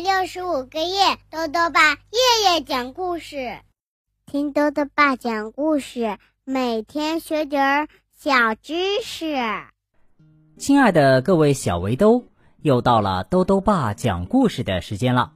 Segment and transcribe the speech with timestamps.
[0.00, 3.58] 六十五个夜，豆豆爸夜夜讲故事，
[4.26, 9.34] 听豆豆爸讲故事，每天学点儿小知识。
[10.56, 12.26] 亲爱的各位小围兜，
[12.62, 15.32] 又到了豆豆爸讲故事的时间了。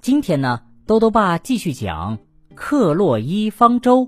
[0.00, 2.18] 今天呢，豆豆爸继续讲
[2.54, 4.02] 《克洛伊方舟》，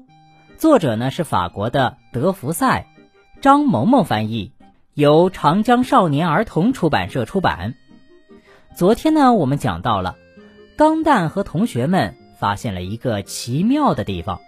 [0.57, 2.95] 作者呢是法国的德福赛，
[3.41, 4.53] 张萌萌翻译，
[4.95, 7.75] 由长江少年儿童出版社出版。
[8.77, 10.17] 昨天呢，我们讲到了，
[10.77, 14.39] 钢蛋和同学们发现了一个奇妙的地方，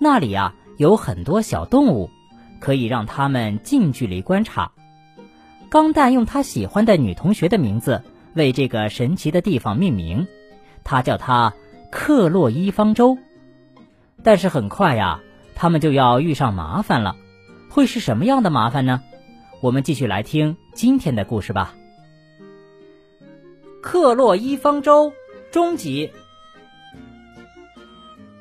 [0.00, 2.10] 那里啊有很多小动物，
[2.58, 4.72] 可以让他们近距离观察。
[5.68, 8.02] 钢蛋用他喜欢的女同学的名字
[8.34, 10.26] 为这个神奇的地方命名，
[10.82, 11.54] 他叫它
[11.92, 13.18] 克洛伊方舟。
[14.24, 15.20] 但是很快呀，
[15.54, 17.14] 他们就要遇上麻烦了，
[17.68, 19.00] 会是什么样的麻烦呢？
[19.60, 21.76] 我们继续来听今天的故事吧。
[23.82, 25.12] 克洛伊方舟
[25.50, 26.10] 终极。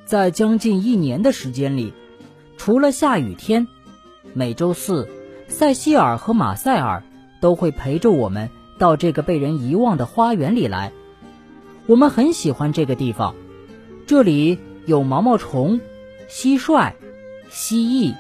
[0.05, 1.93] 在将近一年的时间里，
[2.57, 3.67] 除了下雨天，
[4.33, 5.07] 每周四，
[5.47, 7.03] 塞西尔和马塞尔
[7.41, 10.91] 都会陪着我们到这个被人遗忘的花园里来。
[11.85, 13.35] 我们很喜欢这个地方，
[14.07, 15.79] 这里有毛毛虫、
[16.27, 16.93] 蟋蟀、
[17.49, 18.15] 蜥蜴、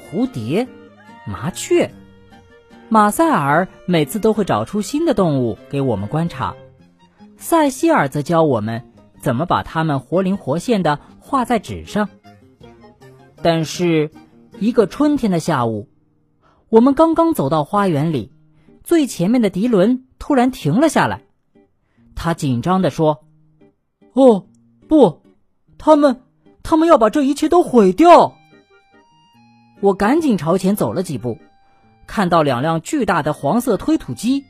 [0.00, 0.66] 蝴蝶、
[1.26, 1.92] 麻雀。
[2.88, 6.54] 马塞尔每次都会找出新的动物给我们观察，
[7.36, 12.08] 塞西尔则教我们怎么把它们活灵活现的画在纸上。
[13.42, 14.12] 但是，
[14.60, 15.88] 一个春天的下午，
[16.68, 18.32] 我们刚刚走到花园里，
[18.84, 21.22] 最前面的迪伦突然停了下来，
[22.14, 23.24] 他紧张地说
[24.14, 24.46] ：“哦，
[24.88, 25.22] 不，
[25.76, 26.22] 他们，
[26.62, 28.36] 他们要把这一切都毁掉！”
[29.82, 31.36] 我赶紧朝前走了几步。
[32.06, 34.44] 看到两辆巨大的黄色推土机，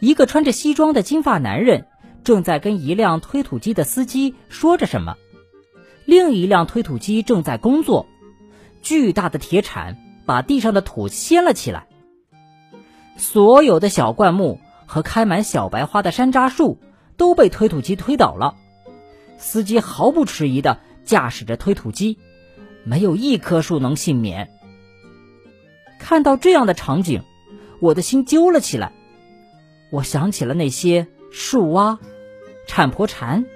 [0.00, 1.86] 一个穿着西装的金发男人
[2.22, 5.16] 正在跟一辆推土机的司机说着什么，
[6.04, 8.06] 另一辆推土机正在工作，
[8.82, 9.96] 巨大的铁铲
[10.26, 11.86] 把地上的土掀了起来，
[13.16, 16.78] 所有的小灌木和开满小白花的山楂树
[17.16, 18.54] 都被推土机推倒了，
[19.38, 22.18] 司机毫不迟疑地驾驶着推土机，
[22.84, 24.50] 没有一棵树能幸免。
[26.02, 27.22] 看到这样的场景，
[27.78, 28.92] 我的心揪了起来。
[29.92, 32.00] 我想起了那些树蛙、
[32.66, 33.46] 产婆蝉、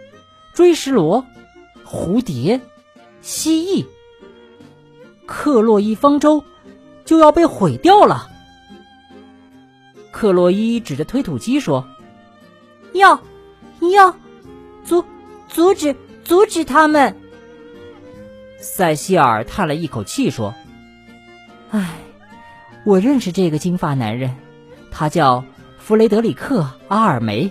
[0.54, 1.26] 锥石螺、
[1.84, 2.60] 蝴蝶、
[3.20, 3.84] 蜥蜴。
[5.26, 6.44] 克洛伊方舟
[7.04, 8.30] 就要被毁掉了。
[10.12, 11.88] 克洛伊指着推土机说
[12.94, 13.20] ：“要，
[13.92, 14.16] 要
[14.84, 15.04] 阻
[15.48, 17.16] 阻止阻止他们。”
[18.60, 20.54] 塞西尔叹了一口气说
[21.70, 21.96] ：“唉。”
[22.86, 24.36] 我认识这个金发男人，
[24.92, 25.44] 他叫
[25.76, 27.50] 弗雷德里克·阿尔梅，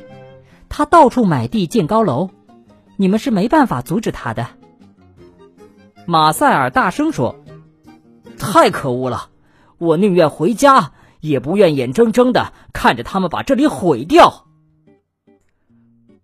[0.69, 2.29] 他到处买地建高楼，
[2.95, 4.47] 你们是没办法阻止他的。
[6.05, 7.35] 马塞尔大声说
[8.39, 9.29] ：“太可恶了！
[9.77, 14.45] 我宁愿回家，也不愿眼睁睁的看着他们把这里毁掉。”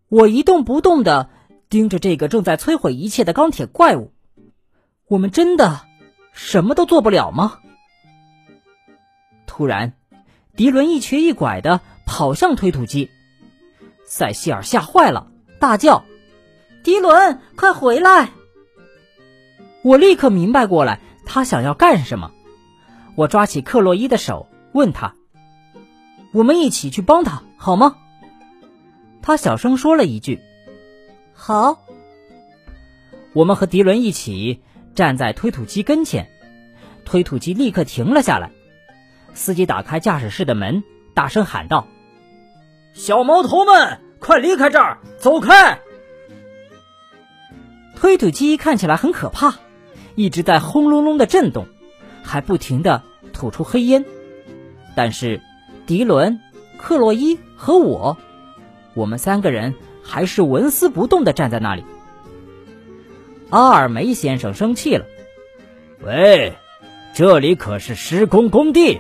[0.08, 1.30] 我一动不动的
[1.68, 4.14] 盯着这个正在摧毁一切的钢铁怪物。
[5.10, 5.82] 我们真的
[6.32, 7.58] 什么都做不了吗？
[9.52, 9.92] 突然，
[10.56, 13.12] 迪伦一瘸一拐的跑向推土机，
[14.06, 15.30] 塞西尔吓坏了，
[15.60, 16.06] 大叫
[16.86, 18.30] ：“迪伦，快回来！”
[19.84, 22.32] 我立刻明白过来，他想要干什么。
[23.16, 25.16] 我抓起克洛伊的手，问他
[26.32, 27.98] ：“我们一起去帮他好吗？”
[29.22, 30.40] 他小声说了一句
[31.36, 31.84] ：“好。”
[33.36, 34.62] 我们和迪伦一起
[34.96, 36.32] 站在推土机跟前，
[37.04, 38.50] 推土机立刻停了下来。
[39.34, 40.84] 司机打开驾驶室的门，
[41.14, 41.88] 大声喊道
[42.94, 45.80] ：“小毛头们，快离开这儿，走开！”
[47.96, 49.56] 推土机看起来很可怕，
[50.16, 51.68] 一直在轰隆隆的震动，
[52.24, 54.04] 还不停的吐出黑烟。
[54.96, 55.42] 但是，
[55.86, 56.40] 迪伦、
[56.78, 58.18] 克洛伊和我，
[58.94, 61.86] 我们三个人还是纹丝不动的站在那里。
[63.50, 65.06] 阿尔梅先生生气了
[66.04, 66.54] ：“喂，
[67.14, 69.00] 这里可是施工工地。”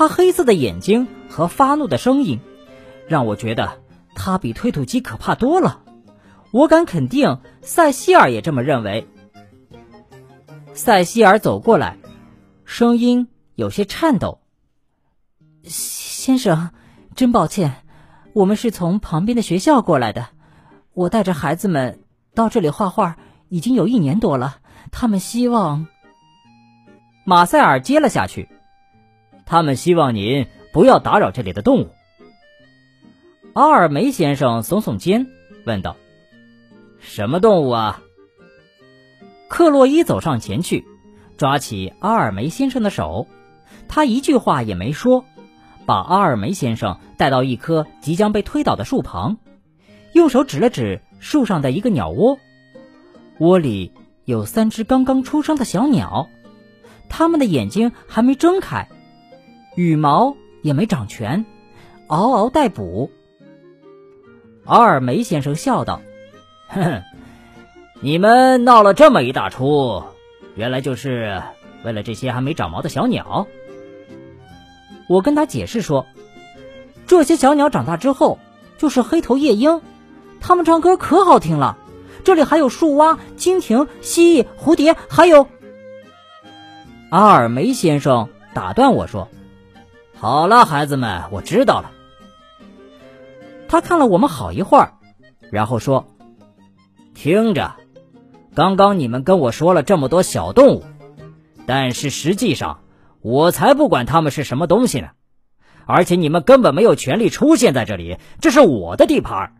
[0.00, 2.40] 他黑色的眼睛和发怒的声音，
[3.06, 3.82] 让我觉得
[4.14, 5.82] 他比推土机可怕多了。
[6.52, 9.06] 我敢肯定，塞西尔也这么认为。
[10.72, 11.98] 塞西尔走过来，
[12.64, 14.40] 声音有些颤抖
[15.64, 16.70] ：“先生，
[17.14, 17.82] 真抱歉，
[18.32, 20.28] 我们是从旁边的学校过来的。
[20.94, 22.00] 我带着孩子们
[22.34, 23.18] 到这里画画
[23.50, 24.60] 已经有一年多了，
[24.92, 25.86] 他们希望……”
[27.26, 28.48] 马塞尔接了下去。
[29.50, 31.88] 他们希望您不要打扰这里的动物。
[33.52, 35.26] 阿尔梅先生耸耸肩，
[35.66, 35.96] 问道
[37.02, 38.00] ：“什么动物啊？”
[39.50, 40.86] 克洛伊走上前去，
[41.36, 43.26] 抓起阿尔梅先生的手，
[43.88, 45.24] 他一句话也没说，
[45.84, 49.38] 把阿尔梅先生带到一棵即将被推倒的树旁，
[50.12, 52.38] 用手指了指树上的一个鸟窝，
[53.40, 53.92] 窝里
[54.26, 56.28] 有三只刚刚出生的小鸟，
[57.08, 58.88] 它们的眼睛还没睁开，
[59.76, 61.46] 羽毛也没长全，
[62.08, 63.10] 嗷嗷待哺。
[64.64, 66.00] 阿尔梅先生笑道
[66.68, 67.02] ：“哼哼，
[68.00, 70.02] 你们闹了这么一大出，
[70.54, 71.42] 原来就是
[71.84, 73.46] 为了这些还没长毛的小鸟。”
[75.08, 76.06] 我跟他解释说
[77.06, 78.38] ：“这些小鸟长大之后
[78.76, 79.80] 就是黑头夜莺，
[80.40, 81.78] 它们唱歌可好听了。
[82.22, 85.48] 这里还有树蛙、蜻蜓、蜥蜴、蝴蝶，还有……”
[87.10, 89.28] 阿尔梅先生打断我说
[90.20, 91.92] ：“好了，孩子们，我知道了。”
[93.68, 94.92] 他看了我们好一会儿，
[95.50, 96.08] 然后说
[97.14, 97.72] ：“听着，
[98.54, 100.84] 刚刚你们跟我说了这么多小动物，
[101.64, 102.80] 但是实际上
[103.22, 105.08] 我才不管它们是什么东西呢。
[105.86, 109.54] 而且你们根本没有权利出现在这里，这是我的地盘。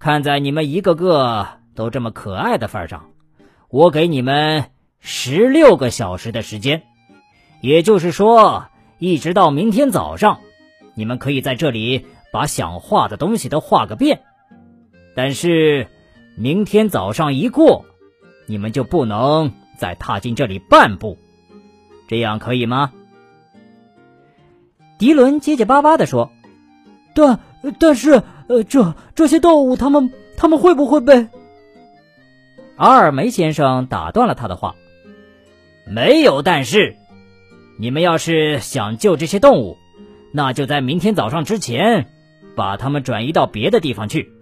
[0.00, 1.46] 看在你们一个个
[1.76, 3.10] 都这么可爱的份上，
[3.68, 4.64] 我给你们
[4.98, 6.82] 十六个小时的时间，
[7.60, 8.64] 也就是说，
[9.00, 10.38] 一直到明天早上，
[10.94, 14.20] 你们可以在这里。”把想画的东西都画个遍，
[15.16, 15.88] 但是
[16.36, 17.84] 明天早上一过，
[18.46, 21.18] 你们就不能再踏进这里半步，
[22.06, 22.92] 这样可以吗？
[24.96, 26.30] 迪伦结结巴巴的说
[27.16, 27.40] ：“但
[27.80, 31.26] 但是，呃，这这些动物，他们他们会不会被？”
[32.78, 34.76] 阿尔梅先生打断了他的话
[35.84, 36.96] ：“没有但是，
[37.80, 39.78] 你们要是想救这些动物，
[40.32, 42.06] 那就在明天早上之前。”
[42.56, 44.32] 把它们转移到别的地方去。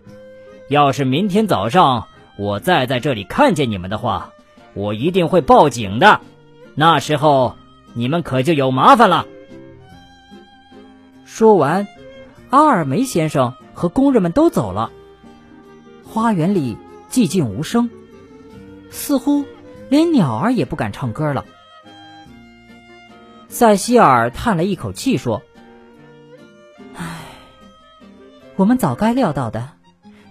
[0.69, 4.32] 要是明天早上我再在这里看见你们的话，
[4.75, 6.20] 我一定会报警的。
[6.75, 7.55] 那时候
[7.94, 9.26] 你们可就有麻烦了。
[11.26, 11.87] 说完，
[12.50, 14.90] 阿尔梅先生和工人们都走了。
[16.02, 16.76] 花园里
[17.11, 17.88] 寂静无声，
[18.90, 19.44] 似乎
[19.90, 21.44] 连鸟儿也不敢唱歌了。
[23.49, 25.43] 塞西尔叹了一口气说。
[26.95, 27.21] 唉
[28.56, 29.71] 我们早该料到的，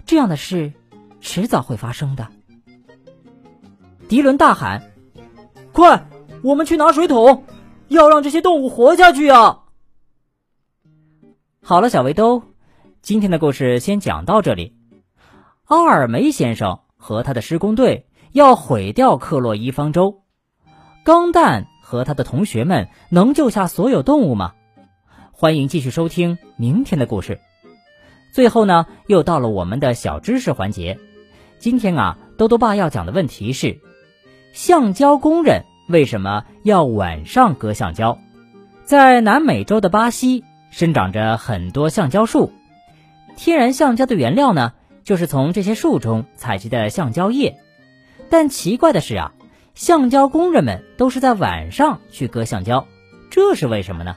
[0.06, 0.72] 这样的事
[1.20, 2.28] 迟早会发生的。
[4.08, 4.92] 迪伦大喊
[5.72, 6.08] ：“快，
[6.42, 7.44] 我们去拿水桶，
[7.88, 9.64] 要让这些动物活下去啊！”
[11.62, 12.42] 好了，小围兜，
[13.02, 14.76] 今天的故事先讲到这里。
[15.64, 20.22] 阿尔梅先生和他的施工队要毁掉克洛伊方舟，
[21.04, 24.52] 钢蛋和他的同学们能救下所有动物吗？
[25.32, 27.40] 欢迎继续收听明天的故事。
[28.30, 30.98] 最后呢，又到了我们的小知识环节。
[31.58, 33.78] 今天啊，豆豆爸要讲的问题是：
[34.52, 38.18] 橡胶工人为什么要晚上割橡胶？
[38.84, 42.52] 在南美洲的巴西生长着很多橡胶树，
[43.34, 44.74] 天然橡胶的原料呢，
[45.04, 47.56] 就是从这些树中采集的橡胶叶。
[48.28, 49.32] 但奇怪的是啊，
[49.78, 52.88] 橡胶工人们都是在晚上去割橡胶，
[53.30, 54.16] 这是为什么呢？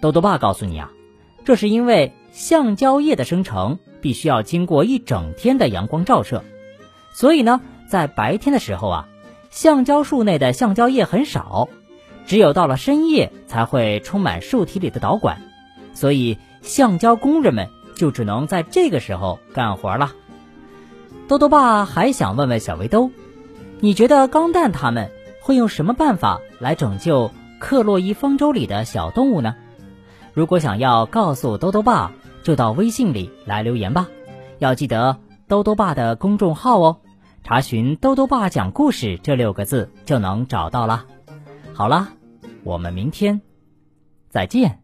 [0.00, 0.90] 豆豆爸告诉你啊，
[1.44, 2.14] 这是因为。
[2.32, 6.44] 橡胶叶的生成必须要经过一整天的阳光照射，
[7.12, 7.60] 所以呢，
[7.90, 9.08] 在白天的时候啊，
[9.50, 11.68] 橡胶树内的橡胶叶很少，
[12.26, 15.42] 只有到了深夜才会充满树体里的导管，
[15.92, 20.12] 所以橡胶工人们就只能在这个时候干活了。
[21.26, 23.10] 豆豆爸还想问问小围兜，
[23.80, 25.10] 你觉得钢蛋他们
[25.42, 29.56] 会用什么办法来拯救克洛伊方舟里的小动物呢？
[30.32, 32.12] 如果想要告诉兜兜爸。
[32.42, 34.08] 就到微信里来留言吧，
[34.60, 37.00] 要记得兜兜爸的公众号哦，
[37.44, 41.04] 查询“兜兜爸讲故事”这六个字就能找到了。
[41.74, 42.08] 好了，
[42.64, 43.42] 我们明天
[44.30, 44.80] 再见。